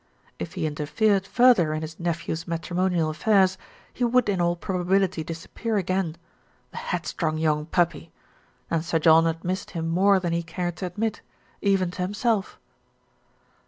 [0.39, 3.59] If he interfered further in his nephew's matrimonial affairs,
[3.93, 6.17] he would in all probability disappear again,
[6.71, 8.11] "the headstrong young puppy,"
[8.71, 11.21] and Sir John had missed him more than he cared to admit,
[11.61, 12.59] even to him self.